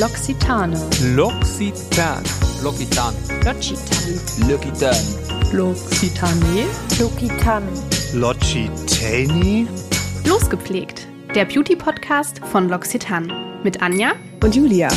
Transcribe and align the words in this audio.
L'Occitane. 0.00 0.72
L'Occitan. 1.14 2.22
L'Occitan. 2.62 3.12
L'Occitane. 3.44 4.48
L'Occitan. 4.48 4.96
L'Occitane. 5.52 6.64
L'Occitane. 6.98 7.66
L'Occitani? 8.14 9.68
Losgepflegt. 10.24 11.06
Der 11.34 11.44
Beauty-Podcast 11.44 12.40
von 12.50 12.70
L'Occitane. 12.70 13.28
Mit 13.62 13.82
Anja 13.82 14.12
Und 14.42 14.56
Julia. 14.56 14.88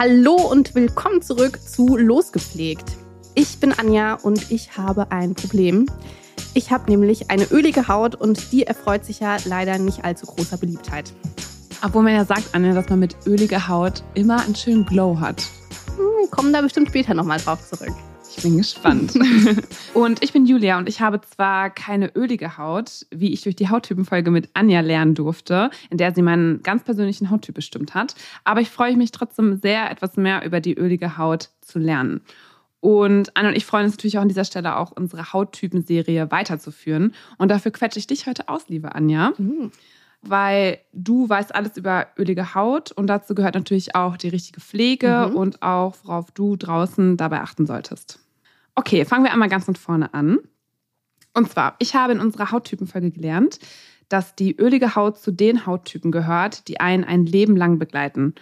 Hallo 0.00 0.34
und 0.50 0.74
willkommen 0.74 1.22
zurück 1.22 1.60
zu 1.62 1.96
Losgepflegt. 1.96 2.96
Ich 3.36 3.60
bin 3.60 3.72
Anja 3.72 4.14
und 4.14 4.50
ich 4.50 4.76
habe 4.76 5.12
ein 5.12 5.36
Problem. 5.36 5.86
Ich 6.56 6.70
habe 6.70 6.90
nämlich 6.90 7.30
eine 7.30 7.44
ölige 7.50 7.86
Haut 7.86 8.14
und 8.14 8.50
die 8.50 8.62
erfreut 8.62 9.04
sich 9.04 9.20
ja 9.20 9.36
leider 9.44 9.76
nicht 9.76 10.06
allzu 10.06 10.24
großer 10.24 10.56
Beliebtheit. 10.56 11.12
Obwohl 11.84 12.02
man 12.02 12.14
ja 12.14 12.24
sagt, 12.24 12.54
Anja, 12.54 12.72
dass 12.72 12.88
man 12.88 12.98
mit 12.98 13.14
öliger 13.26 13.68
Haut 13.68 14.02
immer 14.14 14.42
einen 14.42 14.54
schönen 14.54 14.86
Glow 14.86 15.20
hat. 15.20 15.42
Hm, 15.96 16.30
kommen 16.30 16.54
da 16.54 16.62
bestimmt 16.62 16.88
später 16.88 17.12
nochmal 17.12 17.40
drauf 17.40 17.60
zurück. 17.68 17.92
Ich 18.34 18.42
bin 18.42 18.56
gespannt. 18.56 19.12
und 19.94 20.24
ich 20.24 20.32
bin 20.32 20.46
Julia 20.46 20.78
und 20.78 20.88
ich 20.88 21.02
habe 21.02 21.20
zwar 21.20 21.68
keine 21.68 22.16
ölige 22.16 22.56
Haut, 22.56 23.04
wie 23.10 23.34
ich 23.34 23.42
durch 23.42 23.56
die 23.56 23.68
Hauttypenfolge 23.68 24.30
mit 24.30 24.48
Anja 24.54 24.80
lernen 24.80 25.14
durfte, 25.14 25.68
in 25.90 25.98
der 25.98 26.14
sie 26.14 26.22
meinen 26.22 26.62
ganz 26.62 26.84
persönlichen 26.84 27.30
Hauttyp 27.30 27.54
bestimmt 27.54 27.92
hat, 27.94 28.14
aber 28.44 28.62
ich 28.62 28.70
freue 28.70 28.96
mich 28.96 29.12
trotzdem 29.12 29.60
sehr, 29.60 29.90
etwas 29.90 30.16
mehr 30.16 30.42
über 30.42 30.62
die 30.62 30.74
ölige 30.74 31.18
Haut 31.18 31.50
zu 31.60 31.78
lernen. 31.78 32.22
Und 32.86 33.36
Anne 33.36 33.48
und 33.48 33.56
ich 33.56 33.66
freuen 33.66 33.86
uns 33.86 33.94
natürlich 33.94 34.16
auch 34.16 34.22
an 34.22 34.28
dieser 34.28 34.44
Stelle 34.44 34.76
auch, 34.76 34.92
unsere 34.92 35.32
Hauttypen-Serie 35.32 36.30
weiterzuführen. 36.30 37.14
Und 37.36 37.50
dafür 37.50 37.72
quetsche 37.72 37.98
ich 37.98 38.06
dich 38.06 38.28
heute 38.28 38.48
aus, 38.48 38.68
liebe 38.68 38.94
Anja. 38.94 39.32
Weil 40.22 40.78
du 40.92 41.28
weißt 41.28 41.52
alles 41.52 41.76
über 41.76 42.06
ölige 42.16 42.54
Haut 42.54 42.92
und 42.92 43.08
dazu 43.08 43.34
gehört 43.34 43.56
natürlich 43.56 43.96
auch 43.96 44.16
die 44.16 44.28
richtige 44.28 44.60
Pflege 44.60 45.26
Mhm. 45.30 45.36
und 45.36 45.62
auch, 45.62 45.96
worauf 46.04 46.30
du 46.30 46.54
draußen 46.54 47.16
dabei 47.16 47.40
achten 47.40 47.66
solltest. 47.66 48.20
Okay, 48.76 49.04
fangen 49.04 49.24
wir 49.24 49.32
einmal 49.32 49.48
ganz 49.48 49.64
von 49.64 49.74
vorne 49.74 50.14
an. 50.14 50.38
Und 51.34 51.50
zwar, 51.50 51.74
ich 51.80 51.96
habe 51.96 52.12
in 52.12 52.20
unserer 52.20 52.52
Hauttypenfolge 52.52 53.10
gelernt, 53.10 53.58
dass 54.08 54.36
die 54.36 54.56
ölige 54.56 54.94
Haut 54.94 55.18
zu 55.18 55.32
den 55.32 55.66
Hauttypen 55.66 56.12
gehört, 56.12 56.68
die 56.68 56.78
einen 56.78 57.02
ein 57.02 57.26
Leben 57.26 57.56
lang 57.56 57.80
begleiten. 57.80 58.36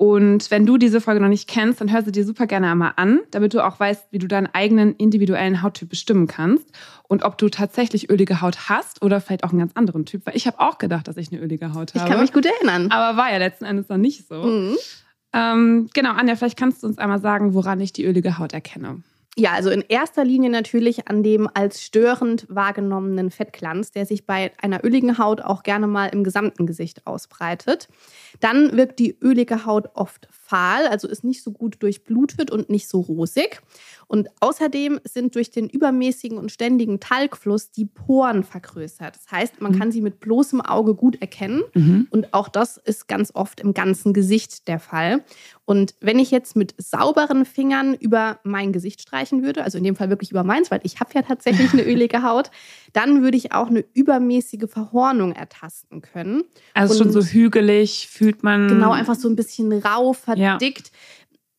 Und 0.00 0.50
wenn 0.50 0.64
du 0.64 0.78
diese 0.78 1.02
Folge 1.02 1.20
noch 1.20 1.28
nicht 1.28 1.46
kennst, 1.46 1.82
dann 1.82 1.92
hör 1.92 2.00
sie 2.02 2.10
dir 2.10 2.24
super 2.24 2.46
gerne 2.46 2.70
einmal 2.70 2.94
an, 2.96 3.20
damit 3.32 3.52
du 3.52 3.62
auch 3.62 3.78
weißt, 3.78 4.06
wie 4.12 4.18
du 4.18 4.28
deinen 4.28 4.46
eigenen 4.46 4.94
individuellen 4.96 5.60
Hauttyp 5.60 5.90
bestimmen 5.90 6.26
kannst 6.26 6.66
und 7.06 7.22
ob 7.22 7.36
du 7.36 7.50
tatsächlich 7.50 8.08
ölige 8.08 8.40
Haut 8.40 8.70
hast 8.70 9.02
oder 9.02 9.20
vielleicht 9.20 9.44
auch 9.44 9.50
einen 9.50 9.58
ganz 9.58 9.72
anderen 9.74 10.06
Typ. 10.06 10.24
Weil 10.24 10.36
ich 10.36 10.46
habe 10.46 10.58
auch 10.58 10.78
gedacht, 10.78 11.06
dass 11.06 11.18
ich 11.18 11.30
eine 11.30 11.42
ölige 11.42 11.74
Haut 11.74 11.92
Ich 11.94 12.00
habe. 12.00 12.10
kann 12.10 12.20
mich 12.22 12.32
gut 12.32 12.46
erinnern. 12.46 12.90
aber 12.90 13.18
war 13.18 13.30
ja 13.30 13.36
letzten 13.36 13.66
Endes 13.66 13.90
noch 13.90 13.98
nicht 13.98 14.26
so. 14.26 14.42
Mhm. 14.42 14.76
Ähm, 15.34 15.90
genau, 15.92 16.12
Anja, 16.12 16.34
vielleicht 16.34 16.58
kannst 16.58 16.82
du 16.82 16.86
uns 16.86 16.96
einmal 16.96 17.20
sagen, 17.20 17.52
woran 17.52 17.78
ich 17.82 17.92
die 17.92 18.06
ölige 18.06 18.38
Haut 18.38 18.54
erkenne. 18.54 19.02
Ja, 19.36 19.52
also 19.52 19.70
in 19.70 19.84
erster 19.88 20.24
Linie 20.24 20.50
natürlich 20.50 21.06
an 21.06 21.22
dem 21.22 21.48
als 21.54 21.82
störend 21.82 22.46
wahrgenommenen 22.48 23.30
Fettglanz, 23.30 23.92
der 23.92 24.04
sich 24.04 24.26
bei 24.26 24.50
einer 24.60 24.84
öligen 24.84 25.18
Haut 25.18 25.40
auch 25.40 25.62
gerne 25.62 25.86
mal 25.86 26.06
im 26.06 26.24
gesamten 26.24 26.66
Gesicht 26.66 27.06
ausbreitet. 27.06 27.88
Dann 28.40 28.76
wirkt 28.76 28.98
die 28.98 29.16
ölige 29.22 29.64
Haut 29.66 29.90
oft 29.94 30.26
fahl, 30.32 30.88
also 30.88 31.06
ist 31.06 31.22
nicht 31.22 31.44
so 31.44 31.52
gut 31.52 31.76
durchblutet 31.80 32.50
und 32.50 32.70
nicht 32.70 32.88
so 32.88 33.00
rosig. 33.00 33.62
Und 34.10 34.28
außerdem 34.40 34.98
sind 35.04 35.36
durch 35.36 35.52
den 35.52 35.68
übermäßigen 35.68 36.36
und 36.36 36.50
ständigen 36.50 36.98
Talgfluss 36.98 37.70
die 37.70 37.84
Poren 37.84 38.42
vergrößert. 38.42 39.14
Das 39.14 39.30
heißt, 39.30 39.60
man 39.60 39.70
Mhm. 39.70 39.78
kann 39.78 39.92
sie 39.92 40.00
mit 40.00 40.18
bloßem 40.18 40.60
Auge 40.60 40.96
gut 40.96 41.20
erkennen. 41.20 41.62
Und 42.10 42.34
auch 42.34 42.48
das 42.48 42.76
ist 42.76 43.06
ganz 43.06 43.30
oft 43.36 43.60
im 43.60 43.72
ganzen 43.72 44.12
Gesicht 44.12 44.66
der 44.66 44.80
Fall. 44.80 45.22
Und 45.64 45.94
wenn 46.00 46.18
ich 46.18 46.32
jetzt 46.32 46.56
mit 46.56 46.74
sauberen 46.76 47.44
Fingern 47.44 47.94
über 47.94 48.40
mein 48.42 48.72
Gesicht 48.72 49.00
streichen 49.00 49.44
würde, 49.44 49.62
also 49.62 49.78
in 49.78 49.84
dem 49.84 49.94
Fall 49.94 50.10
wirklich 50.10 50.32
über 50.32 50.42
meins, 50.42 50.72
weil 50.72 50.80
ich 50.82 50.98
habe 50.98 51.10
ja 51.14 51.22
tatsächlich 51.22 51.72
eine 51.72 51.82
ölige 51.86 52.24
Haut, 52.24 52.50
dann 52.92 53.22
würde 53.22 53.36
ich 53.36 53.52
auch 53.52 53.68
eine 53.68 53.84
übermäßige 53.94 54.68
Verhornung 54.68 55.30
ertasten 55.36 56.02
können. 56.02 56.42
Also 56.74 56.94
schon 57.00 57.12
so 57.12 57.20
Und- 57.20 57.32
hügelig 57.32 58.08
fühlt 58.10 58.42
man. 58.42 58.66
Genau, 58.66 58.90
einfach 58.90 59.14
so 59.14 59.28
ein 59.28 59.36
bisschen 59.36 59.72
rau, 59.72 60.12
verdickt. 60.14 60.90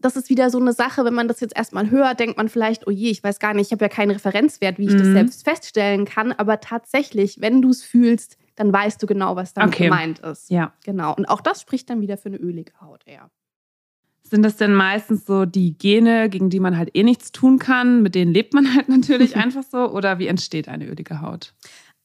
Das 0.02 0.16
ist 0.16 0.30
wieder 0.30 0.50
so 0.50 0.60
eine 0.60 0.74
Sache, 0.74 1.06
wenn 1.06 1.14
man 1.14 1.28
das 1.28 1.40
jetzt 1.40 1.56
erstmal 1.56 1.90
hört, 1.92 2.20
denkt 2.20 2.38
man 2.38 2.50
vielleicht, 2.50 2.88
oh 2.88 2.92
je, 2.92 3.10
ich 3.12 3.24
weiß 3.24 3.40
gar 3.40 3.54
nicht, 3.54 3.68
ich 3.68 3.72
habe 3.72 3.86
ja 3.86 3.90
keinen 3.90 4.12
Referenzwert, 4.12 4.78
wie 4.80 4.88
ich 4.88 4.96
das 4.98 5.08
Mhm. 5.08 5.14
selbst 5.14 5.44
feststellen 5.48 6.06
kann. 6.06 6.32
Aber 6.32 6.60
tatsächlich, 6.60 7.40
wenn 7.40 7.62
du 7.62 7.70
es 7.70 7.84
fühlst, 7.84 8.38
dann 8.56 8.74
weißt 8.74 9.02
du 9.02 9.08
genau, 9.08 9.36
was 9.36 9.54
damit 9.54 9.74
Okay. 9.76 9.86
gemeint 9.86 10.20
ist. 10.20 10.50
Ja. 10.50 10.74
Genau. 10.84 11.16
Und 11.16 11.26
auch 11.26 11.42
das 11.42 11.62
spricht 11.62 11.90
dann 11.90 12.02
wieder 12.02 12.18
für 12.18 12.30
eine 12.30 12.38
ölige 12.38 12.74
Haut 12.82 13.04
eher. 13.06 13.30
Sind 14.24 14.44
das 14.44 14.56
denn 14.56 14.74
meistens 14.74 15.26
so 15.26 15.46
die 15.46 15.78
Gene, 15.78 16.30
gegen 16.30 16.50
die 16.50 16.60
man 16.60 16.78
halt 16.78 16.92
eh 16.96 17.04
nichts 17.04 17.32
tun 17.32 17.60
kann? 17.60 18.02
Mit 18.02 18.16
denen 18.16 18.34
lebt 18.34 18.54
man 18.54 18.74
halt 18.76 18.88
natürlich 18.90 19.36
einfach 19.38 19.64
so? 19.64 19.90
Oder 19.92 20.20
wie 20.20 20.28
entsteht 20.28 20.68
eine 20.68 20.86
ölige 20.88 21.22
Haut? 21.22 21.54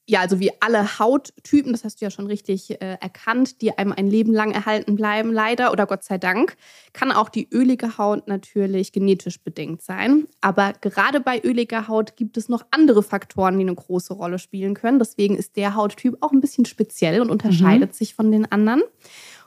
Ja, 0.09 0.21
also 0.21 0.39
wie 0.39 0.53
alle 0.61 1.01
Hauttypen, 1.01 1.73
das 1.73 1.83
hast 1.83 2.01
du 2.01 2.05
ja 2.05 2.13
schon 2.13 2.29
richtig 2.29 2.71
äh, 2.81 2.97
erkannt, 3.01 3.61
die 3.61 3.77
einem 3.77 3.91
ein 3.91 4.07
Leben 4.09 4.33
lang 4.33 4.53
erhalten 4.53 4.95
bleiben, 4.95 5.33
leider 5.33 5.73
oder 5.73 5.85
Gott 5.87 6.05
sei 6.05 6.17
Dank, 6.17 6.57
kann 6.93 7.11
auch 7.11 7.29
die 7.29 7.49
ölige 7.53 7.99
Haut 7.99 8.29
natürlich 8.29 8.93
genetisch 8.93 9.41
bedingt 9.41 9.83
sein. 9.83 10.29
Aber 10.41 10.75
gerade 10.81 11.19
bei 11.19 11.41
öliger 11.43 11.89
Haut 11.89 12.15
gibt 12.15 12.37
es 12.37 12.49
noch 12.49 12.65
andere 12.71 13.03
Faktoren, 13.03 13.59
die 13.59 13.65
eine 13.65 13.75
große 13.75 14.15
Rolle 14.15 14.39
spielen 14.39 14.75
können. 14.75 15.01
Deswegen 15.01 15.37
ist 15.37 15.57
der 15.57 15.75
Hauttyp 15.75 16.17
auch 16.21 16.31
ein 16.31 16.41
bisschen 16.41 16.67
speziell 16.67 17.21
und 17.21 17.31
unterscheidet 17.31 17.95
sich 17.97 18.15
von 18.15 18.31
den 18.31 18.51
anderen. 18.53 18.83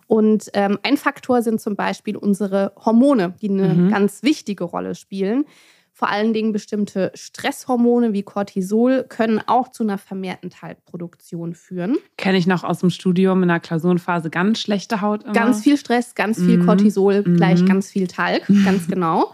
Und 0.08 0.50
ähm, 0.56 0.78
ein 0.84 0.98
Faktor 0.98 1.42
sind 1.42 1.62
zum 1.62 1.76
Beispiel 1.78 2.18
unsere 2.18 2.74
Hormone, 2.84 3.36
die 3.42 3.50
eine 3.50 3.76
Mhm. 3.76 3.90
ganz 3.92 4.24
wichtige 4.24 4.64
Rolle 4.66 4.96
spielen. 4.96 5.46
Vor 6.00 6.08
allen 6.10 6.32
Dingen 6.32 6.54
bestimmte 6.54 7.12
Stresshormone 7.14 8.14
wie 8.14 8.24
Cortisol 8.24 9.04
können 9.10 9.42
auch 9.48 9.68
zu 9.68 9.84
einer 9.84 9.98
vermehrten 9.98 10.50
Talgproduktion 10.50 11.56
führen. 11.56 11.98
Kenne 12.16 12.38
ich 12.38 12.48
noch 12.48 12.64
aus 12.64 12.80
dem 12.80 12.90
Studium 12.90 13.42
in 13.44 13.50
der 13.50 13.60
Klausurenphase 13.60 14.30
ganz 14.30 14.60
schlechte 14.62 15.02
Haut 15.02 15.24
immer. 15.26 15.34
Ganz 15.34 15.62
viel 15.62 15.76
Stress, 15.76 16.16
ganz 16.16 16.42
viel 16.42 16.58
Mhm. 16.58 16.66
Cortisol, 16.66 17.24
Mhm. 17.28 17.36
gleich 17.36 17.66
ganz 17.66 17.90
viel 17.90 18.08
Talg, 18.08 18.44
ganz 18.64 18.88
genau. 18.88 19.34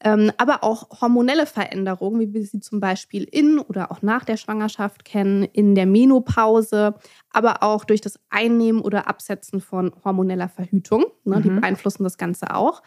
Ähm, 0.00 0.32
aber 0.38 0.64
auch 0.64 1.02
hormonelle 1.02 1.44
Veränderungen, 1.44 2.18
wie 2.20 2.32
wir 2.32 2.46
sie 2.46 2.60
zum 2.60 2.80
Beispiel 2.80 3.24
in 3.24 3.58
oder 3.58 3.90
auch 3.92 4.00
nach 4.00 4.24
der 4.24 4.38
Schwangerschaft 4.38 5.04
kennen, 5.04 5.42
in 5.42 5.74
der 5.74 5.84
Menopause, 5.84 6.94
aber 7.30 7.62
auch 7.62 7.84
durch 7.84 8.00
das 8.00 8.18
Einnehmen 8.30 8.80
oder 8.80 9.06
Absetzen 9.06 9.60
von 9.60 9.92
hormoneller 10.02 10.48
Verhütung. 10.48 11.04
Ne, 11.24 11.42
Die 11.42 11.50
Mhm. 11.50 11.60
beeinflussen 11.60 12.04
das 12.04 12.16
Ganze 12.16 12.54
auch. 12.54 12.82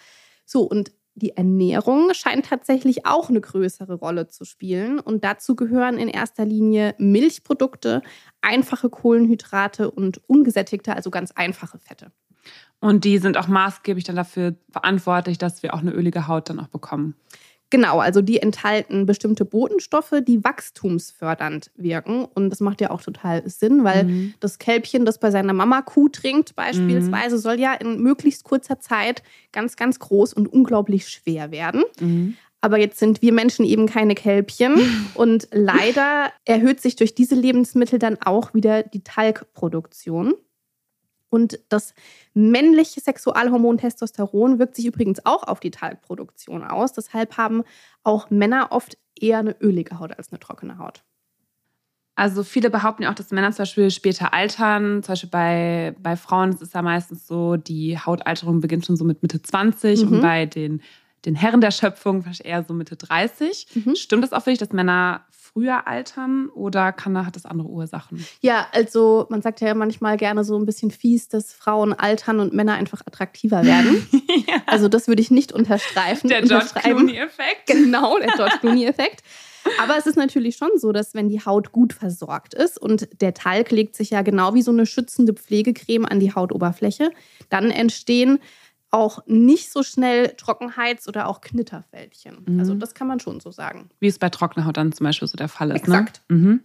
So, 0.45 0.63
und 0.63 0.91
die 1.19 1.37
Ernährung 1.37 2.13
scheint 2.13 2.47
tatsächlich 2.47 3.05
auch 3.05 3.29
eine 3.29 3.41
größere 3.41 3.93
Rolle 3.93 4.27
zu 4.27 4.45
spielen. 4.45 4.99
Und 4.99 5.23
dazu 5.23 5.55
gehören 5.55 5.97
in 5.97 6.07
erster 6.07 6.45
Linie 6.45 6.95
Milchprodukte, 6.97 8.01
einfache 8.41 8.89
Kohlenhydrate 8.89 9.91
und 9.91 10.21
ungesättigte, 10.27 10.95
also 10.95 11.11
ganz 11.11 11.31
einfache 11.31 11.77
Fette. 11.77 12.11
Und 12.79 13.03
die 13.03 13.17
sind 13.17 13.37
auch 13.37 13.47
maßgeblich 13.47 14.05
dann 14.05 14.15
dafür 14.15 14.55
verantwortlich, 14.71 15.37
dass 15.37 15.61
wir 15.63 15.73
auch 15.73 15.79
eine 15.79 15.91
ölige 15.91 16.27
Haut 16.27 16.49
dann 16.49 16.59
auch 16.59 16.69
bekommen. 16.69 17.15
Genau, 17.71 17.99
also 17.99 18.21
die 18.21 18.41
enthalten 18.41 19.05
bestimmte 19.05 19.45
Botenstoffe, 19.45 20.15
die 20.27 20.43
wachstumsfördernd 20.43 21.69
wirken. 21.75 22.25
Und 22.25 22.49
das 22.49 22.59
macht 22.61 22.81
ja 22.81 22.89
auch 22.89 23.01
total 23.01 23.47
Sinn, 23.47 23.83
weil 23.83 24.05
Mhm. 24.05 24.33
das 24.39 24.57
Kälbchen, 24.57 25.05
das 25.05 25.19
bei 25.19 25.29
seiner 25.29 25.53
Mama 25.53 25.81
Kuh 25.83 26.09
trinkt, 26.09 26.55
beispielsweise, 26.55 27.37
soll 27.37 27.59
ja 27.59 27.73
in 27.73 28.01
möglichst 28.01 28.43
kurzer 28.43 28.79
Zeit 28.79 29.21
ganz, 29.51 29.75
ganz 29.75 29.99
groß 29.99 30.33
und 30.33 30.47
unglaublich 30.51 31.07
schwer 31.09 31.51
werden. 31.51 31.83
Mhm. 31.99 32.35
Aber 32.61 32.77
jetzt 32.77 32.99
sind 32.99 33.21
wir 33.21 33.31
Menschen 33.31 33.65
eben 33.65 33.85
keine 33.85 34.15
Kälbchen. 34.15 34.73
Und 35.15 35.47
leider 35.53 36.31
erhöht 36.43 36.81
sich 36.81 36.97
durch 36.97 37.15
diese 37.15 37.35
Lebensmittel 37.35 37.99
dann 37.99 38.17
auch 38.21 38.53
wieder 38.53 38.83
die 38.83 39.01
Talgproduktion. 39.01 40.33
Und 41.29 41.59
das 41.69 41.93
männliche 42.33 43.01
Sexualhormon 43.01 43.77
Testosteron 43.77 44.57
wirkt 44.59 44.75
sich 44.75 44.85
übrigens 44.85 45.25
auch 45.25 45.43
auf 45.43 45.59
die 45.59 45.71
Talgproduktion 45.71 46.63
aus. 46.63 46.93
Deshalb 46.93 47.37
haben 47.37 47.63
auch 48.03 48.29
Männer 48.29 48.67
oft 48.71 48.97
eher 49.19 49.39
eine 49.39 49.55
ölige 49.61 49.99
Haut 49.99 50.17
als 50.17 50.31
eine 50.31 50.39
trockene 50.39 50.77
Haut. 50.79 51.03
Also 52.15 52.43
viele 52.43 52.69
behaupten 52.69 53.03
ja 53.03 53.11
auch, 53.11 53.15
dass 53.15 53.31
Männer 53.31 53.51
zum 53.51 53.61
Beispiel 53.63 53.91
später 53.91 54.33
altern. 54.33 55.03
Zum 55.03 55.13
Beispiel 55.13 55.29
bei, 55.29 55.95
bei 55.99 56.17
Frauen 56.17 56.49
ist 56.49 56.61
es 56.61 56.73
ja 56.73 56.81
meistens 56.81 57.25
so, 57.25 57.55
die 57.55 57.97
Hautalterung 57.97 58.59
beginnt 58.59 58.85
schon 58.85 58.97
so 58.97 59.05
mit 59.05 59.21
Mitte 59.21 59.41
20 59.41 60.03
Mhm. 60.03 60.11
und 60.11 60.21
bei 60.21 60.45
den, 60.45 60.81
den 61.25 61.35
Herren 61.35 61.61
der 61.61 61.71
Schöpfung 61.71 62.25
wahrscheinlich 62.25 62.45
eher 62.45 62.63
so 62.63 62.73
Mitte 62.73 62.95
30. 62.95 63.67
Mhm. 63.73 63.95
Stimmt 63.95 64.23
das 64.23 64.33
auch 64.33 64.43
für 64.43 64.49
dich, 64.51 64.59
dass 64.59 64.71
Männer 64.71 65.25
früher 65.53 65.87
altern 65.87 66.49
oder 66.49 66.91
kann, 66.91 67.25
hat 67.25 67.35
das 67.35 67.45
andere 67.45 67.69
Ursachen? 67.69 68.25
Ja, 68.41 68.67
also 68.71 69.25
man 69.29 69.41
sagt 69.41 69.61
ja 69.61 69.73
manchmal 69.73 70.17
gerne 70.17 70.43
so 70.43 70.57
ein 70.57 70.65
bisschen 70.65 70.91
fies, 70.91 71.27
dass 71.27 71.53
Frauen 71.53 71.93
altern 71.93 72.39
und 72.39 72.53
Männer 72.53 72.73
einfach 72.73 73.01
attraktiver 73.05 73.65
werden. 73.65 74.07
Also 74.65 74.87
das 74.87 75.07
würde 75.07 75.21
ich 75.21 75.31
nicht 75.31 75.51
unterstreifen. 75.51 76.29
Der 76.29 76.43
George. 76.43 76.67
Clooney-Effekt. 76.75 77.65
Genau, 77.65 78.17
der 78.19 78.31
George 78.33 78.57
Clooney-Effekt. 78.61 79.23
Aber 79.81 79.97
es 79.97 80.05
ist 80.05 80.15
natürlich 80.15 80.55
schon 80.55 80.69
so, 80.75 80.91
dass 80.91 81.15
wenn 81.15 81.27
die 81.27 81.43
Haut 81.43 81.71
gut 81.71 81.93
versorgt 81.93 82.53
ist 82.53 82.79
und 82.79 83.07
der 83.21 83.33
Talg 83.33 83.71
legt 83.71 83.95
sich 83.95 84.11
ja 84.11 84.21
genau 84.21 84.53
wie 84.53 84.61
so 84.61 84.71
eine 84.71 84.85
schützende 84.85 85.33
Pflegecreme 85.33 86.05
an 86.05 86.19
die 86.19 86.33
Hautoberfläche, 86.33 87.11
dann 87.49 87.71
entstehen 87.71 88.39
auch 88.91 89.25
nicht 89.27 89.71
so 89.71 89.83
schnell 89.83 90.35
Trockenheits- 90.37 91.07
oder 91.07 91.27
auch 91.27 91.41
Knitterfältchen. 91.41 92.45
Mhm. 92.47 92.59
Also 92.59 92.73
das 92.73 92.93
kann 92.93 93.07
man 93.07 93.19
schon 93.19 93.39
so 93.39 93.51
sagen. 93.51 93.89
Wie 93.99 94.07
es 94.07 94.19
bei 94.19 94.29
trockener 94.29 94.65
Haut 94.65 94.77
dann 94.77 94.91
zum 94.91 95.05
Beispiel 95.05 95.27
so 95.27 95.37
der 95.37 95.47
Fall 95.47 95.69
ist. 95.71 95.77
Exakt. 95.77 96.21
Ne? 96.29 96.37
Mhm. 96.37 96.63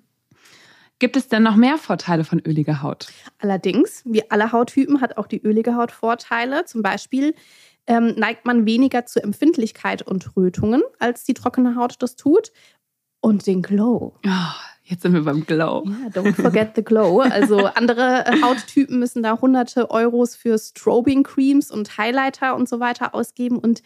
Gibt 0.98 1.16
es 1.16 1.28
denn 1.28 1.42
noch 1.42 1.56
mehr 1.56 1.76
Vorteile 1.76 2.24
von 2.24 2.40
öliger 2.40 2.80
Haut? 2.82 3.08
Allerdings, 3.38 4.02
wie 4.06 4.30
alle 4.30 4.52
Hauttypen 4.52 5.00
hat 5.00 5.18
auch 5.18 5.26
die 5.26 5.42
ölige 5.42 5.76
Haut 5.76 5.92
Vorteile. 5.92 6.64
Zum 6.64 6.82
Beispiel 6.82 7.34
ähm, 7.86 8.14
neigt 8.16 8.46
man 8.46 8.64
weniger 8.64 9.04
zu 9.04 9.22
Empfindlichkeit 9.22 10.02
und 10.02 10.36
Rötungen, 10.36 10.82
als 11.00 11.24
die 11.24 11.34
trockene 11.34 11.76
Haut 11.76 11.96
das 11.98 12.16
tut. 12.16 12.52
Und 13.24 13.46
den 13.46 13.62
Glow. 13.62 14.12
Oh, 14.26 14.30
jetzt 14.82 15.00
sind 15.00 15.14
wir 15.14 15.22
beim 15.22 15.46
Glow. 15.46 15.82
Ja, 15.86 16.08
don't 16.08 16.34
forget 16.34 16.76
the 16.76 16.84
glow. 16.84 17.20
Also 17.20 17.68
andere 17.68 18.26
äh, 18.26 18.42
Hauttypen 18.42 18.98
müssen 18.98 19.22
da 19.22 19.40
hunderte 19.40 19.90
Euros 19.90 20.36
für 20.36 20.58
Strobing-Creams 20.58 21.70
und 21.70 21.96
Highlighter 21.96 22.54
und 22.54 22.68
so 22.68 22.80
weiter 22.80 23.14
ausgeben. 23.14 23.58
Und 23.58 23.82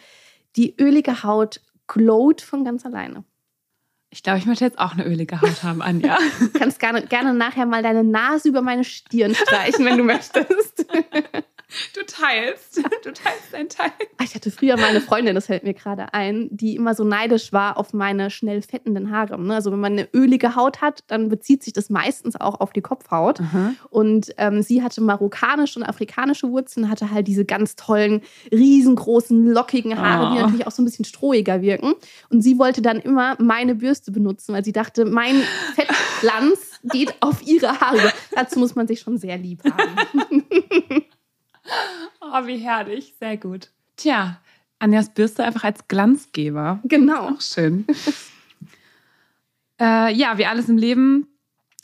die 0.57 0.75
ölige 0.77 1.23
Haut 1.23 1.61
glowt 1.87 2.41
von 2.41 2.65
ganz 2.65 2.85
alleine. 2.85 3.23
Ich 4.11 4.25
glaube, 4.25 4.41
ich 4.41 4.47
möchte 4.47 4.65
jetzt 4.65 4.81
auch 4.81 4.95
eine 4.95 5.07
ölige 5.07 5.41
Haut 5.41 5.63
haben, 5.63 5.83
Anja. 5.83 6.19
Du 6.41 6.49
kannst 6.59 6.81
gerne, 6.81 7.03
gerne 7.03 7.33
nachher 7.33 7.67
mal 7.67 7.85
deine 7.85 8.03
Nase 8.03 8.49
über 8.49 8.63
meine 8.63 8.83
Stirn 8.83 9.37
streichen, 9.37 9.85
wenn 9.85 9.99
du 9.99 10.03
möchtest. 10.03 10.85
Du 11.95 12.01
teilst. 12.07 12.79
Du 13.05 13.13
teilst 13.13 13.53
dein 13.53 13.69
Teil. 13.69 13.91
Ich 14.25 14.35
hatte 14.35 14.51
früher 14.51 14.77
mal 14.77 14.87
eine 14.87 15.03
Freundin, 15.03 15.35
das 15.35 15.47
fällt 15.47 15.65
mir 15.65 15.75
gerade 15.75 16.15
ein, 16.15 16.49
die 16.51 16.75
immer 16.77 16.95
so 16.95 17.05
neidisch 17.05 17.53
war 17.53 17.77
auf 17.77 17.93
meine 17.93 18.31
schnell 18.31 18.63
fettenden 18.63 19.11
Haare. 19.11 19.39
ne? 19.39 19.55
Also 19.55 19.71
wenn 19.71 19.79
man 19.81 19.93
eine 19.93 20.09
ölige 20.15 20.57
Haut 20.57 20.81
hat, 20.81 21.05
dann 21.09 21.29
bezieht 21.29 21.63
sich 21.63 21.75
das 21.75 21.91
meistens 21.91 22.41
auch 22.41 22.61
auf 22.61 22.73
die 22.73 22.81
Kopfhaut. 22.81 23.41
Und 23.91 24.33
ähm, 24.39 24.63
sie 24.63 24.83
hatte 24.83 25.03
marokkanische 25.03 25.79
und 25.79 25.85
afrikanische 25.85 26.49
Wurzeln, 26.51 26.89
hatte 26.89 27.11
halt 27.11 27.29
diese 27.29 27.45
ganz 27.45 27.77
tollen, 27.77 28.23
riesengroßen, 28.51 29.47
lockigen 29.53 29.99
Haare, 29.99 30.35
die 30.35 30.39
Oh. 30.39 30.43
natürlich 30.45 30.67
auch 30.67 30.71
so 30.73 30.81
ein 30.83 30.87
bisschen 30.87 31.05
strohiger 31.05 31.61
wirken. 31.61 31.95
Und 32.31 32.41
sie 32.43 32.59
wollte 32.59 32.81
dann 32.81 32.99
immer 32.99 33.37
meine 33.41 33.75
Bürste 33.75 34.11
benutzen, 34.11 34.55
weil 34.55 34.65
sie 34.65 34.73
dachte, 34.73 35.05
mein 35.05 35.43
Fettglanz 35.75 36.81
geht 36.85 37.15
auf 37.21 37.47
ihre 37.47 37.81
Haare. 37.81 38.13
Dazu 38.35 38.59
muss 38.59 38.75
man 38.75 38.87
sich 38.89 39.01
schon 39.01 39.19
sehr 39.19 39.37
lieb 39.37 39.63
haben. 39.65 39.97
Oh, 42.21 42.47
wie 42.47 42.59
herrlich. 42.59 43.15
Sehr 43.19 43.37
gut. 43.37 43.71
Tja, 43.97 44.39
Anjas 44.79 45.15
Bürste 45.15 45.45
einfach 45.45 45.65
als 45.65 45.89
Glanzgeber. 45.89 46.81
Genau. 46.85 47.31
Auch 47.31 47.41
schön. 47.41 47.87
äh, 49.81 50.13
ja, 50.13 50.37
wie 50.37 50.45
alles 50.45 50.69
im 50.69 50.77
Leben 50.77 51.27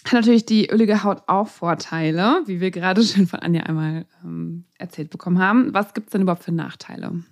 hat 0.04 0.12
natürlich 0.12 0.44
die 0.44 0.70
ölige 0.70 1.02
Haut 1.02 1.22
auch 1.28 1.48
Vorteile, 1.48 2.42
wie 2.46 2.60
wir 2.60 2.70
gerade 2.70 3.02
schon 3.04 3.26
von 3.26 3.40
Anja 3.40 3.62
einmal 3.62 4.06
ähm, 4.22 4.64
erzählt 4.78 5.10
bekommen 5.10 5.38
haben. 5.38 5.72
Was 5.72 5.94
gibt 5.94 6.08
es 6.08 6.12
denn 6.12 6.22
überhaupt 6.22 6.44
für 6.44 6.52
Nachteile? 6.52 7.22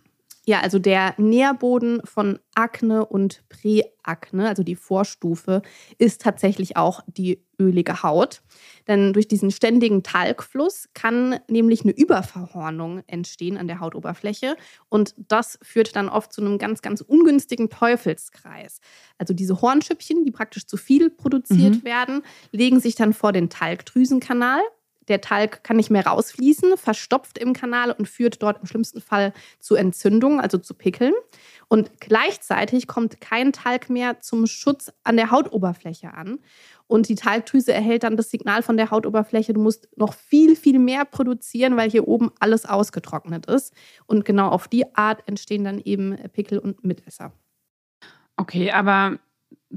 Ja, 0.44 0.60
also 0.60 0.80
der 0.80 1.14
Nährboden 1.18 2.00
von 2.04 2.40
Akne 2.56 3.06
und 3.06 3.44
Präakne, 3.48 4.48
also 4.48 4.64
die 4.64 4.74
Vorstufe, 4.74 5.62
ist 5.98 6.20
tatsächlich 6.20 6.76
auch 6.76 7.02
die 7.06 7.44
ölige 7.60 8.02
Haut. 8.02 8.42
Denn 8.88 9.12
durch 9.12 9.28
diesen 9.28 9.52
ständigen 9.52 10.02
Talgfluss 10.02 10.88
kann 10.94 11.38
nämlich 11.48 11.82
eine 11.82 11.92
Überverhornung 11.92 13.04
entstehen 13.06 13.56
an 13.56 13.68
der 13.68 13.78
Hautoberfläche. 13.78 14.56
Und 14.88 15.14
das 15.16 15.60
führt 15.62 15.94
dann 15.94 16.08
oft 16.08 16.32
zu 16.32 16.40
einem 16.40 16.58
ganz, 16.58 16.82
ganz 16.82 17.02
ungünstigen 17.02 17.70
Teufelskreis. 17.70 18.80
Also 19.18 19.34
diese 19.34 19.62
Hornschüppchen, 19.62 20.24
die 20.24 20.32
praktisch 20.32 20.66
zu 20.66 20.76
viel 20.76 21.08
produziert 21.08 21.84
werden, 21.84 22.22
legen 22.50 22.80
sich 22.80 22.96
dann 22.96 23.12
vor 23.12 23.30
den 23.32 23.48
Talgdrüsenkanal. 23.48 24.60
Der 25.08 25.20
Talg 25.20 25.64
kann 25.64 25.76
nicht 25.76 25.90
mehr 25.90 26.06
rausfließen, 26.06 26.76
verstopft 26.76 27.38
im 27.38 27.52
Kanal 27.52 27.90
und 27.92 28.08
führt 28.08 28.42
dort 28.42 28.60
im 28.60 28.66
schlimmsten 28.66 29.00
Fall 29.00 29.32
zu 29.58 29.74
Entzündungen, 29.74 30.40
also 30.40 30.58
zu 30.58 30.74
Pickeln. 30.74 31.14
Und 31.68 32.00
gleichzeitig 32.00 32.86
kommt 32.86 33.20
kein 33.20 33.52
Talg 33.52 33.90
mehr 33.90 34.20
zum 34.20 34.46
Schutz 34.46 34.92
an 35.04 35.16
der 35.16 35.30
Hautoberfläche 35.30 36.14
an. 36.14 36.38
Und 36.86 37.08
die 37.08 37.14
Talgdrüse 37.14 37.72
erhält 37.72 38.02
dann 38.02 38.16
das 38.16 38.30
Signal 38.30 38.62
von 38.62 38.76
der 38.76 38.90
Hautoberfläche, 38.90 39.54
du 39.54 39.60
musst 39.60 39.88
noch 39.96 40.12
viel, 40.12 40.56
viel 40.56 40.78
mehr 40.78 41.04
produzieren, 41.06 41.76
weil 41.76 41.90
hier 41.90 42.06
oben 42.06 42.30
alles 42.38 42.66
ausgetrocknet 42.66 43.46
ist. 43.46 43.72
Und 44.06 44.24
genau 44.24 44.48
auf 44.48 44.68
die 44.68 44.94
Art 44.94 45.26
entstehen 45.26 45.64
dann 45.64 45.78
eben 45.78 46.16
Pickel 46.32 46.58
und 46.58 46.84
Mitesser. 46.84 47.32
Okay, 48.36 48.70
aber 48.70 49.18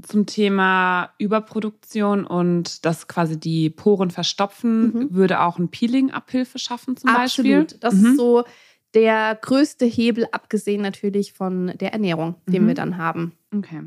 zum 0.02 0.26
Thema 0.26 1.10
Überproduktion 1.18 2.26
und 2.26 2.84
dass 2.84 3.08
quasi 3.08 3.38
die 3.38 3.70
Poren 3.70 4.10
verstopfen, 4.10 4.92
Mhm. 4.92 5.08
würde 5.14 5.40
auch 5.40 5.58
ein 5.58 5.70
Peeling 5.70 6.10
Abhilfe 6.10 6.58
schaffen 6.58 6.96
zum 6.96 7.12
Beispiel. 7.12 7.60
Absolut. 7.60 7.82
Das 7.84 7.94
Mhm. 7.94 8.06
ist 8.06 8.16
so 8.16 8.44
der 8.94 9.38
größte 9.40 9.84
Hebel, 9.84 10.26
abgesehen 10.32 10.82
natürlich 10.82 11.32
von 11.32 11.72
der 11.78 11.92
Ernährung, 11.92 12.36
den 12.46 12.64
Mhm. 12.64 12.68
wir 12.68 12.74
dann 12.74 12.98
haben. 12.98 13.32
Okay. 13.54 13.82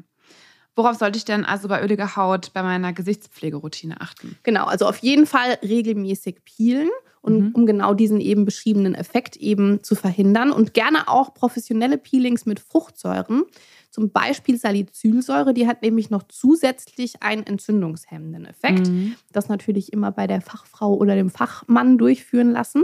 Worauf 0.75 0.95
sollte 0.97 1.17
ich 1.17 1.25
denn 1.25 1.43
also 1.45 1.67
bei 1.67 1.81
öliger 1.83 2.15
Haut 2.15 2.53
bei 2.53 2.63
meiner 2.63 2.93
Gesichtspflegeroutine 2.93 3.99
achten? 3.99 4.37
Genau, 4.43 4.65
also 4.65 4.85
auf 4.87 4.97
jeden 4.99 5.25
Fall 5.25 5.57
regelmäßig 5.63 6.43
peelen. 6.45 6.89
Und 7.21 7.39
Mhm. 7.47 7.51
um 7.53 7.65
genau 7.65 7.93
diesen 7.93 8.21
eben 8.21 8.45
beschriebenen 8.45 8.95
Effekt 8.95 9.35
eben 9.35 9.83
zu 9.83 9.95
verhindern. 9.95 10.51
Und 10.53 10.73
gerne 10.73 11.09
auch 11.09 11.33
professionelle 11.33 11.97
Peelings 11.97 12.45
mit 12.45 12.61
Fruchtsäuren. 12.61 13.43
Zum 13.89 14.11
Beispiel 14.11 14.57
Salicylsäure, 14.57 15.53
die 15.53 15.67
hat 15.67 15.81
nämlich 15.81 16.09
noch 16.09 16.23
zusätzlich 16.27 17.23
einen 17.23 17.43
entzündungshemmenden 17.45 18.45
Effekt. 18.45 18.87
Mhm. 18.87 19.15
Das 19.31 19.49
natürlich 19.49 19.91
immer 19.93 20.11
bei 20.11 20.27
der 20.27 20.41
Fachfrau 20.41 20.93
oder 20.95 21.15
dem 21.15 21.29
Fachmann 21.29 21.97
durchführen 21.97 22.51
lassen. 22.51 22.83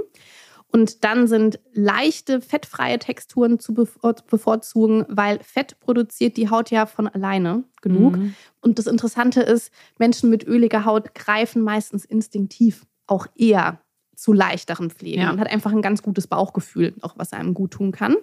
Und 0.72 1.04
dann 1.06 1.28
sind 1.28 1.60
leichte, 1.74 2.42
fettfreie 2.42 3.00
Texturen 3.00 3.60
zu 3.60 3.74
bevor- 3.74 4.16
bevorzugen, 4.30 5.06
weil 5.08 5.40
Fett 5.42 5.80
produziert 5.80 6.36
die 6.38 6.50
Haut 6.50 6.70
ja 6.70 6.86
von 6.86 7.08
alleine 7.08 7.64
genug. 7.82 8.18
Mhm. 8.18 8.36
Und 8.62 8.78
das 8.80 8.88
Interessante 8.88 9.42
ist, 9.42 9.72
Menschen 10.00 10.30
mit 10.30 10.46
öliger 10.46 10.84
Haut 10.84 11.16
greifen 11.16 11.62
meistens 11.62 12.04
instinktiv 12.04 12.86
auch 13.08 13.28
eher 13.36 13.80
zu 14.18 14.34
leichteren 14.34 14.90
Pflegen 14.90 15.22
Ja. 15.22 15.30
und 15.32 15.40
hat 15.40 15.50
einfach 15.52 15.72
ein 15.72 15.82
ganz 15.82 16.02
gutes 16.02 16.28
Bauchgefühl, 16.28 16.94
auch 17.02 17.14
was 17.18 17.32
einem 17.32 17.54
gut 17.54 17.72
tun 17.72 17.92
kann. 17.92 18.16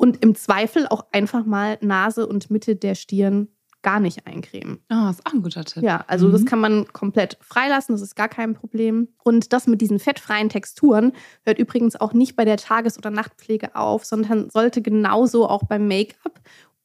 Und 0.00 0.22
im 0.24 0.34
Zweifel 0.34 0.86
auch 0.88 1.04
einfach 1.12 1.44
mal 1.44 1.76
Nase 1.82 2.26
und 2.26 2.50
Mitte 2.50 2.74
der 2.74 2.94
Stirn 2.94 3.48
gar 3.82 4.00
nicht 4.00 4.26
eincremen. 4.26 4.78
Oh, 4.90 5.08
ist 5.10 5.26
auch 5.26 5.32
ein 5.32 5.42
guter 5.42 5.64
Tipp. 5.64 5.82
Ja, 5.82 6.04
also 6.06 6.28
Mhm. 6.28 6.32
das 6.32 6.44
kann 6.46 6.58
man 6.58 6.86
komplett 6.92 7.36
freilassen, 7.40 7.94
das 7.94 8.00
ist 8.02 8.14
gar 8.16 8.28
kein 8.28 8.54
Problem. 8.54 9.08
Und 9.24 9.52
das 9.52 9.66
mit 9.66 9.80
diesen 9.80 9.98
fettfreien 9.98 10.48
Texturen 10.48 11.12
hört 11.44 11.58
übrigens 11.58 11.96
auch 12.00 12.12
nicht 12.14 12.36
bei 12.36 12.44
der 12.44 12.56
Tages- 12.58 12.96
oder 12.98 13.10
Nachtpflege 13.10 13.74
auf, 13.76 14.04
sondern 14.04 14.48
sollte 14.50 14.80
genauso 14.82 15.48
auch 15.48 15.64
beim 15.64 15.86
Make-up 15.88 16.40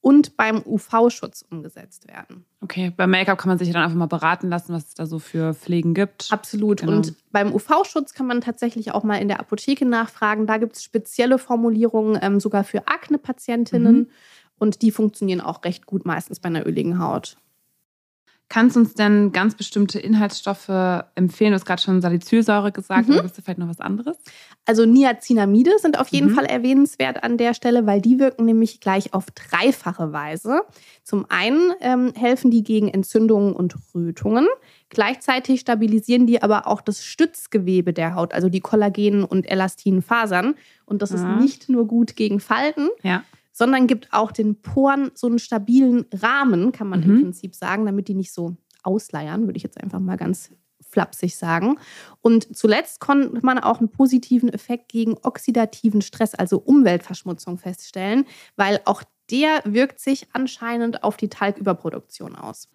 und 0.06 0.36
beim 0.36 0.62
UV-Schutz 0.64 1.44
umgesetzt 1.50 2.06
werden. 2.06 2.44
Okay, 2.60 2.92
beim 2.96 3.10
Make-up 3.10 3.38
kann 3.38 3.48
man 3.48 3.58
sich 3.58 3.66
ja 3.66 3.74
dann 3.74 3.82
einfach 3.82 3.96
mal 3.96 4.06
beraten 4.06 4.48
lassen, 4.48 4.72
was 4.72 4.86
es 4.86 4.94
da 4.94 5.04
so 5.04 5.18
für 5.18 5.52
Pflegen 5.52 5.94
gibt. 5.94 6.28
Absolut. 6.30 6.82
Genau. 6.82 6.92
Und 6.92 7.14
beim 7.32 7.52
UV-Schutz 7.52 8.14
kann 8.14 8.28
man 8.28 8.40
tatsächlich 8.40 8.92
auch 8.92 9.02
mal 9.02 9.16
in 9.16 9.26
der 9.26 9.40
Apotheke 9.40 9.84
nachfragen. 9.84 10.46
Da 10.46 10.58
gibt 10.58 10.76
es 10.76 10.84
spezielle 10.84 11.38
Formulierungen 11.38 12.16
ähm, 12.22 12.38
sogar 12.38 12.62
für 12.62 12.86
Akne-Patientinnen. 12.86 13.96
Mhm. 13.96 14.08
Und 14.58 14.82
die 14.82 14.92
funktionieren 14.92 15.40
auch 15.40 15.64
recht 15.64 15.86
gut 15.86 16.06
meistens 16.06 16.38
bei 16.38 16.50
einer 16.50 16.64
öligen 16.68 17.00
Haut. 17.00 17.36
Kannst 18.48 18.76
du 18.76 18.80
uns 18.80 18.94
denn 18.94 19.32
ganz 19.32 19.56
bestimmte 19.56 19.98
Inhaltsstoffe 19.98 20.68
empfehlen? 21.16 21.50
Du 21.50 21.56
hast 21.56 21.64
gerade 21.64 21.82
schon 21.82 22.00
Salicylsäure 22.00 22.70
gesagt, 22.70 23.08
Mhm. 23.08 23.14
aber 23.14 23.22
gibt 23.24 23.36
es 23.36 23.44
vielleicht 23.44 23.58
noch 23.58 23.68
was 23.68 23.80
anderes? 23.80 24.16
Also 24.66 24.84
Niacinamide 24.86 25.72
sind 25.80 25.98
auf 25.98 26.08
jeden 26.08 26.30
Mhm. 26.30 26.34
Fall 26.36 26.44
erwähnenswert 26.46 27.24
an 27.24 27.38
der 27.38 27.54
Stelle, 27.54 27.86
weil 27.86 28.00
die 28.00 28.20
wirken 28.20 28.44
nämlich 28.44 28.80
gleich 28.80 29.12
auf 29.14 29.26
dreifache 29.32 30.12
Weise. 30.12 30.60
Zum 31.02 31.26
einen 31.28 31.72
ähm, 31.80 32.12
helfen 32.14 32.52
die 32.52 32.62
gegen 32.62 32.86
Entzündungen 32.88 33.52
und 33.52 33.74
Rötungen. 33.94 34.46
Gleichzeitig 34.90 35.60
stabilisieren 35.60 36.28
die 36.28 36.40
aber 36.40 36.68
auch 36.68 36.80
das 36.80 37.04
Stützgewebe 37.04 37.92
der 37.92 38.14
Haut, 38.14 38.32
also 38.32 38.48
die 38.48 38.60
Kollagen- 38.60 39.24
und 39.24 39.50
elastinen 39.50 40.02
Fasern. 40.02 40.54
Und 40.84 41.02
das 41.02 41.10
Ja. 41.10 41.16
ist 41.16 41.42
nicht 41.42 41.68
nur 41.68 41.86
gut 41.88 42.14
gegen 42.14 42.38
Falten, 42.38 42.88
Ja. 43.02 43.24
Sondern 43.56 43.86
gibt 43.86 44.12
auch 44.12 44.32
den 44.32 44.60
Poren 44.60 45.12
so 45.14 45.28
einen 45.28 45.38
stabilen 45.38 46.04
Rahmen, 46.12 46.72
kann 46.72 46.88
man 46.88 47.02
im 47.02 47.14
Mhm. 47.14 47.22
Prinzip 47.22 47.54
sagen, 47.54 47.86
damit 47.86 48.06
die 48.06 48.14
nicht 48.14 48.30
so 48.30 48.54
ausleiern, 48.82 49.46
würde 49.46 49.56
ich 49.56 49.62
jetzt 49.62 49.82
einfach 49.82 49.98
mal 49.98 50.16
ganz 50.18 50.50
flapsig 50.90 51.36
sagen. 51.36 51.78
Und 52.20 52.54
zuletzt 52.54 53.00
konnte 53.00 53.40
man 53.42 53.58
auch 53.58 53.78
einen 53.78 53.88
positiven 53.88 54.50
Effekt 54.50 54.90
gegen 54.90 55.16
oxidativen 55.22 56.02
Stress, 56.02 56.34
also 56.34 56.58
Umweltverschmutzung 56.58 57.56
feststellen, 57.56 58.26
weil 58.56 58.78
auch 58.84 59.02
der 59.30 59.62
wirkt 59.64 60.00
sich 60.00 60.28
anscheinend 60.34 61.02
auf 61.02 61.16
die 61.16 61.30
Talgüberproduktion 61.30 62.36
aus. 62.36 62.68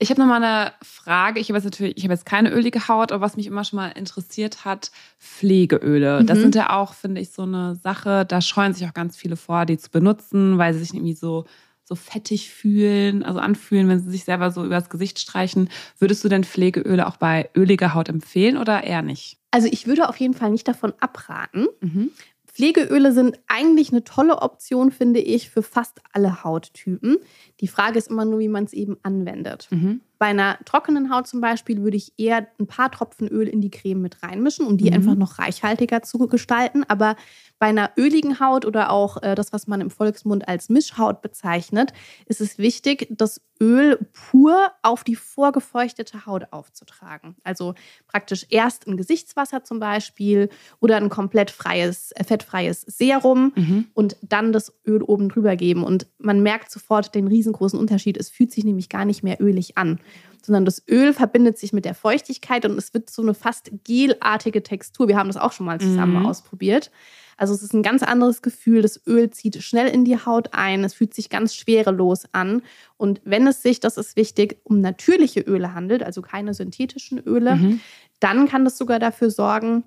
Ich 0.00 0.10
habe 0.10 0.20
noch 0.20 0.28
mal 0.28 0.42
eine 0.42 0.72
Frage. 0.82 1.40
Ich 1.40 1.48
habe 1.48 1.58
jetzt 1.58 1.64
natürlich, 1.64 1.96
ich 1.96 2.04
habe 2.04 2.14
jetzt 2.14 2.24
keine 2.26 2.50
ölige 2.52 2.86
Haut, 2.86 3.10
aber 3.10 3.20
was 3.20 3.36
mich 3.36 3.46
immer 3.48 3.64
schon 3.64 3.78
mal 3.78 3.88
interessiert 3.88 4.64
hat, 4.64 4.92
Pflegeöle. 5.18 6.24
Das 6.24 6.38
Mhm. 6.38 6.42
sind 6.42 6.54
ja 6.54 6.70
auch, 6.70 6.94
finde 6.94 7.20
ich, 7.20 7.30
so 7.32 7.42
eine 7.42 7.74
Sache. 7.76 8.24
Da 8.24 8.40
scheuen 8.40 8.74
sich 8.74 8.86
auch 8.86 8.94
ganz 8.94 9.16
viele 9.16 9.36
vor, 9.36 9.66
die 9.66 9.76
zu 9.78 9.90
benutzen, 9.90 10.56
weil 10.58 10.72
sie 10.74 10.80
sich 10.80 10.94
irgendwie 10.94 11.14
so 11.14 11.44
so 11.84 11.94
fettig 11.94 12.50
fühlen, 12.50 13.22
also 13.22 13.40
anfühlen, 13.40 13.88
wenn 13.88 13.98
sie 13.98 14.10
sich 14.10 14.24
selber 14.24 14.50
so 14.50 14.62
übers 14.62 14.90
Gesicht 14.90 15.18
streichen. 15.18 15.70
Würdest 15.98 16.22
du 16.22 16.28
denn 16.28 16.44
Pflegeöle 16.44 17.06
auch 17.06 17.16
bei 17.16 17.48
öliger 17.56 17.94
Haut 17.94 18.10
empfehlen 18.10 18.58
oder 18.58 18.84
eher 18.84 19.00
nicht? 19.00 19.38
Also 19.52 19.68
ich 19.72 19.86
würde 19.86 20.06
auf 20.10 20.16
jeden 20.18 20.34
Fall 20.34 20.50
nicht 20.50 20.68
davon 20.68 20.92
abraten. 21.00 21.66
Mhm. 21.80 22.10
Pflegeöle 22.58 23.12
sind 23.12 23.38
eigentlich 23.46 23.92
eine 23.92 24.02
tolle 24.02 24.42
Option, 24.42 24.90
finde 24.90 25.20
ich, 25.20 25.48
für 25.48 25.62
fast 25.62 26.00
alle 26.12 26.42
Hauttypen. 26.42 27.18
Die 27.60 27.68
Frage 27.68 27.98
ist 27.98 28.10
immer 28.10 28.24
nur, 28.24 28.40
wie 28.40 28.48
man 28.48 28.64
es 28.64 28.72
eben 28.72 28.96
anwendet. 29.04 29.68
Mhm. 29.70 30.00
Bei 30.18 30.26
einer 30.26 30.58
trockenen 30.64 31.14
Haut 31.14 31.28
zum 31.28 31.40
Beispiel 31.40 31.82
würde 31.82 31.96
ich 31.96 32.14
eher 32.18 32.48
ein 32.58 32.66
paar 32.66 32.90
Tropfen 32.90 33.28
Öl 33.28 33.46
in 33.46 33.60
die 33.60 33.70
Creme 33.70 34.02
mit 34.02 34.24
reinmischen, 34.24 34.66
um 34.66 34.76
die 34.76 34.86
Mhm. 34.86 34.92
einfach 34.96 35.14
noch 35.14 35.38
reichhaltiger 35.38 36.02
zu 36.02 36.18
gestalten. 36.26 36.82
Aber 36.88 37.14
bei 37.58 37.66
einer 37.66 37.90
öligen 37.96 38.38
Haut 38.40 38.64
oder 38.64 38.90
auch 38.90 39.22
äh, 39.22 39.34
das, 39.34 39.52
was 39.52 39.66
man 39.66 39.80
im 39.80 39.90
Volksmund 39.90 40.46
als 40.46 40.68
Mischhaut 40.68 41.22
bezeichnet, 41.22 41.92
ist 42.26 42.40
es 42.40 42.58
wichtig, 42.58 43.08
das 43.10 43.40
Öl 43.60 43.98
pur 44.12 44.68
auf 44.82 45.02
die 45.02 45.16
vorgefeuchtete 45.16 46.26
Haut 46.26 46.52
aufzutragen. 46.52 47.34
Also 47.42 47.74
praktisch 48.06 48.46
erst 48.50 48.86
ein 48.86 48.96
Gesichtswasser 48.96 49.64
zum 49.64 49.80
Beispiel 49.80 50.48
oder 50.78 50.96
ein 50.96 51.08
komplett 51.08 51.50
freies, 51.50 52.12
äh, 52.12 52.22
fettfreies 52.22 52.82
Serum 52.82 53.52
Mhm. 53.56 53.86
und 53.94 54.16
dann 54.22 54.52
das 54.52 54.72
Öl 54.86 55.02
oben 55.02 55.28
drüber 55.28 55.56
geben. 55.56 55.82
Und 55.82 56.06
man 56.18 56.40
merkt 56.42 56.70
sofort 56.70 57.14
den 57.16 57.26
riesengroßen 57.26 57.78
Unterschied. 57.78 58.16
Es 58.16 58.30
fühlt 58.30 58.52
sich 58.52 58.62
nämlich 58.64 58.88
gar 58.88 59.04
nicht 59.04 59.24
mehr 59.24 59.40
ölig 59.40 59.76
an, 59.76 59.98
sondern 60.42 60.64
das 60.64 60.82
Öl 60.88 61.12
verbindet 61.12 61.58
sich 61.58 61.72
mit 61.72 61.84
der 61.84 61.94
Feuchtigkeit 61.94 62.64
und 62.64 62.78
es 62.78 62.94
wird 62.94 63.10
so 63.10 63.22
eine 63.22 63.34
fast 63.34 63.72
gelartige 63.82 64.62
Textur. 64.62 65.08
Wir 65.08 65.16
haben 65.16 65.28
das 65.28 65.36
auch 65.36 65.50
schon 65.52 65.66
mal 65.66 65.80
zusammen 65.80 66.20
Mhm. 66.20 66.26
ausprobiert. 66.26 66.92
Also 67.38 67.54
es 67.54 67.62
ist 67.62 67.72
ein 67.72 67.82
ganz 67.82 68.02
anderes 68.02 68.42
Gefühl. 68.42 68.82
Das 68.82 69.00
Öl 69.06 69.30
zieht 69.30 69.62
schnell 69.62 69.88
in 69.88 70.04
die 70.04 70.16
Haut 70.18 70.52
ein. 70.52 70.84
Es 70.84 70.92
fühlt 70.94 71.14
sich 71.14 71.30
ganz 71.30 71.54
schwerelos 71.54 72.24
an. 72.32 72.62
Und 72.98 73.20
wenn 73.24 73.46
es 73.46 73.62
sich, 73.62 73.80
das 73.80 73.96
ist 73.96 74.16
wichtig, 74.16 74.60
um 74.64 74.80
natürliche 74.80 75.40
Öle 75.40 75.72
handelt, 75.74 76.02
also 76.02 76.20
keine 76.20 76.52
synthetischen 76.52 77.18
Öle, 77.18 77.56
Mhm. 77.56 77.80
dann 78.20 78.48
kann 78.48 78.64
das 78.64 78.76
sogar 78.76 78.98
dafür 78.98 79.30
sorgen, 79.30 79.84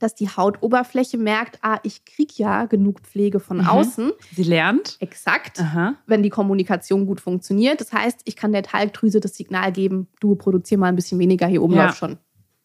dass 0.00 0.14
die 0.14 0.28
Hautoberfläche 0.30 1.18
merkt, 1.18 1.58
ah, 1.62 1.78
ich 1.82 2.06
kriege 2.06 2.32
ja 2.36 2.64
genug 2.64 3.00
Pflege 3.02 3.38
von 3.38 3.58
Mhm. 3.58 3.66
außen. 3.66 4.12
Sie 4.34 4.42
lernt. 4.42 4.96
Exakt. 4.98 5.60
Aha. 5.60 5.94
Wenn 6.06 6.22
die 6.22 6.30
Kommunikation 6.30 7.04
gut 7.06 7.20
funktioniert. 7.20 7.80
Das 7.82 7.92
heißt, 7.92 8.22
ich 8.24 8.34
kann 8.34 8.52
der 8.52 8.62
Talgdrüse 8.62 9.20
das 9.20 9.36
Signal 9.36 9.72
geben, 9.72 10.08
du 10.18 10.34
produzier 10.36 10.78
mal 10.78 10.86
ein 10.88 10.96
bisschen 10.96 11.18
weniger, 11.18 11.46
hier 11.46 11.62
oben 11.62 11.74
Ja. 11.74 11.84
läuft 11.86 11.98
schon. 11.98 12.16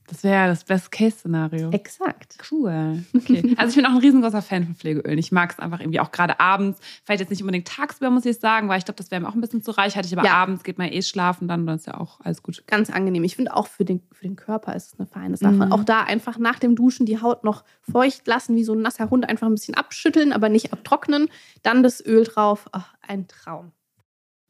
Das 0.08 0.24
wäre 0.24 0.48
das 0.48 0.64
Best-Case-Szenario. 0.66 1.72
Exakt. 1.72 2.38
Cool. 2.52 3.04
Okay. 3.16 3.56
Also 3.58 3.70
ich 3.72 3.76
bin 3.78 3.86
auch 3.86 3.96
ein 3.96 4.02
riesengroßer 4.02 4.42
Fan 4.44 4.64
von 4.66 4.76
Pflegeölen. 4.76 5.18
Ich 5.18 5.32
mag 5.32 5.52
es 5.52 5.60
einfach 5.60 5.80
irgendwie 5.80 6.00
auch 6.00 6.12
gerade 6.12 6.40
abends. 6.40 6.80
Vielleicht 7.04 7.22
jetzt 7.22 7.30
nicht 7.32 7.42
unbedingt 7.42 7.68
tagsüber, 7.68 8.12
muss 8.12 8.26
ich 8.26 8.40
sagen, 8.40 8.70
weil 8.70 8.78
ich 8.78 8.86
glaube, 8.86 8.98
das 8.98 9.10
wäre 9.10 9.22
mir 9.22 9.28
auch 9.30 9.34
ein 9.34 9.42
bisschen 9.42 9.64
zu 9.64 9.72
reichhaltig. 9.72 10.16
Aber 10.18 10.26
Ja. 10.28 10.34
abends 10.36 10.64
geht 10.64 10.78
man 10.78 10.92
eh 10.92 11.02
schlafen, 11.02 11.48
dann, 11.48 11.66
dann 11.66 11.78
ist 11.78 11.88
ja 11.88 12.00
auch 12.00 12.20
alles 12.22 12.44
gut. 12.44 12.64
Ganz 12.68 12.90
angenehm. 12.92 13.24
Ich 13.24 13.36
finde 13.36 13.56
auch 13.56 13.68
für 13.68 13.84
den, 13.86 14.02
für 14.12 14.24
den 14.26 14.36
Körper 14.36 14.76
ist 14.76 14.94
es 14.94 15.00
eine 15.00 15.08
feine 15.08 15.38
Sache. 15.38 15.54
Mhm. 15.54 15.72
Auch 15.72 15.84
da 15.84 16.02
einfach 16.04 16.38
nach 16.38 16.60
dem 16.60 16.76
Duschen 16.76 17.06
die 17.06 17.22
Haut 17.22 17.44
noch 17.44 17.64
feucht 17.82 18.28
lassen, 18.28 18.56
wie 18.56 18.64
so 18.64 18.74
ein 18.74 18.82
nasser 18.82 19.10
Hund, 19.10 19.28
einfach 19.28 19.48
ein 19.48 19.54
bisschen 19.56 19.76
abschütteln, 19.76 20.34
aber 20.34 20.50
nicht 20.50 20.72
abtrocknen. 20.72 21.30
Dann 21.64 21.82
das 21.82 22.06
Öl 22.06 22.26
drauf. 22.26 22.68
Ach, 22.74 22.94
ein 23.02 23.28
Traum. 23.28 23.72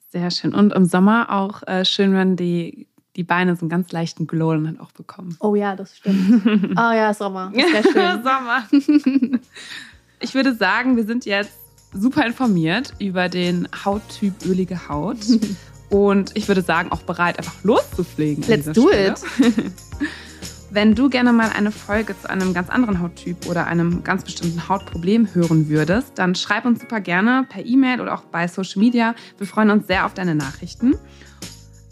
Sehr 0.10 0.32
schön. 0.32 0.54
Und 0.54 0.74
im 0.74 0.86
Sommer 0.86 1.30
auch 1.32 1.64
äh, 1.68 1.86
schön, 1.86 2.14
wenn 2.14 2.36
die, 2.36 2.88
die 3.16 3.24
Beine 3.24 3.56
so 3.56 3.62
einen 3.62 3.70
ganz 3.70 3.92
leichten 3.92 4.28
Glow 4.28 4.52
dann 4.54 4.68
halt 4.68 4.80
auch 4.80 4.92
bekommen. 4.92 5.36
Oh 5.40 5.56
ja, 5.56 5.76
das 5.76 5.98
stimmt. 5.98 6.44
oh 6.46 6.76
ja, 6.76 7.14
Sommer. 7.14 7.52
Sehr 7.54 7.84
schön. 7.92 8.24
Sommer. 8.24 8.64
Ich 10.22 10.34
würde 10.34 10.56
sagen, 10.56 10.96
wir 10.96 11.04
sind 11.04 11.26
jetzt 11.26 11.52
super 11.94 12.26
informiert 12.26 12.94
über 13.00 13.28
den 13.28 13.68
Hauttyp 13.84 14.34
ölige 14.46 14.88
Haut. 14.88 15.18
Und 15.90 16.36
ich 16.36 16.48
würde 16.48 16.62
sagen, 16.62 16.92
auch 16.92 17.02
bereit, 17.02 17.38
einfach 17.38 17.64
loszufliegen. 17.64 18.44
Let's 18.48 18.72
do 18.72 18.88
Stelle. 18.88 19.12
it. 19.12 19.72
Wenn 20.72 20.96
du 20.96 21.10
gerne 21.10 21.32
mal 21.32 21.52
eine 21.56 21.72
Folge 21.72 22.16
zu 22.20 22.30
einem 22.30 22.54
ganz 22.54 22.70
anderen 22.70 23.02
Hauttyp 23.02 23.48
oder 23.48 23.68
einem 23.68 24.04
ganz 24.04 24.24
bestimmten 24.24 24.68
Hautproblem 24.68 25.34
hören 25.34 25.70
würdest, 25.70 26.14
dann 26.16 26.34
schreib 26.34 26.66
uns 26.66 26.82
super 26.82 27.02
gerne 27.02 27.46
per 27.48 27.66
E-Mail 27.66 28.02
oder 28.02 28.14
auch 28.14 28.24
bei 28.24 28.48
Social 28.48 28.82
Media. 28.82 29.16
Wir 29.38 29.48
freuen 29.48 29.70
uns 29.70 29.88
sehr 29.88 30.06
auf 30.06 30.14
deine 30.14 30.34
Nachrichten. 30.34 30.96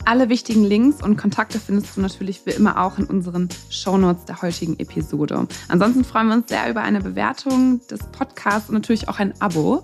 Alle 0.05 0.27
wichtigen 0.27 0.65
Links 0.65 1.01
und 1.01 1.15
Kontakte 1.15 1.59
findest 1.59 1.95
du 1.95 2.01
natürlich 2.01 2.45
wie 2.45 2.51
immer 2.51 2.83
auch 2.83 2.97
in 2.97 3.05
unseren 3.05 3.47
Shownotes 3.69 4.25
der 4.25 4.41
heutigen 4.41 4.77
Episode. 4.79 5.47
Ansonsten 5.69 6.03
freuen 6.03 6.27
wir 6.27 6.35
uns 6.35 6.49
sehr 6.49 6.69
über 6.69 6.81
eine 6.81 6.99
Bewertung 6.99 7.79
des 7.87 7.99
Podcasts 8.11 8.69
und 8.69 8.75
natürlich 8.75 9.07
auch 9.07 9.19
ein 9.19 9.33
Abo. 9.39 9.81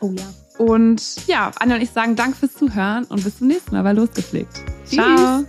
Oh 0.00 0.12
ja. 0.12 0.24
Und 0.58 1.26
ja, 1.26 1.52
Anja 1.60 1.76
und 1.76 1.82
ich 1.82 1.90
sagen 1.90 2.16
Dank 2.16 2.36
fürs 2.36 2.54
Zuhören 2.54 3.04
und 3.04 3.22
bis 3.22 3.38
zum 3.38 3.46
nächsten 3.46 3.74
Mal 3.74 3.82
bei 3.82 3.92
Losgepflegt. 3.92 4.62
Tschüss. 4.88 4.96
Ciao. 4.96 5.44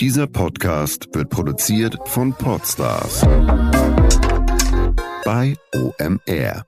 Dieser 0.00 0.26
Podcast 0.26 1.08
wird 1.14 1.30
produziert 1.30 1.96
von 2.06 2.32
Podstars 2.32 3.24
bei 5.24 5.56
OMR. 5.74 6.66